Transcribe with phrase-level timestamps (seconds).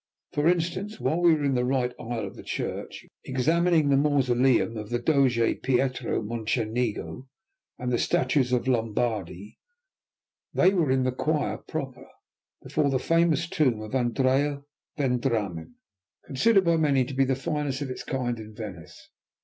[0.31, 4.75] For instance, while we were in the right aisle of the church, examining the mausoleum
[4.75, 7.27] of the Doge, Pietro Mocenningo,
[7.77, 9.59] and the statues of Lombardi,
[10.55, 12.07] they were in the choir proper,
[12.63, 14.63] before the famous tomb of Andrea
[14.97, 15.75] Vendramin,
[16.25, 19.11] considered by many to be the finest of its kind in Venice.